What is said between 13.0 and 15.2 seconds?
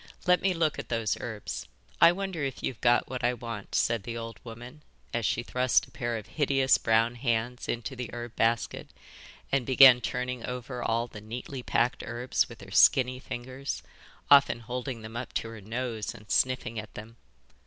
fingers, often holding them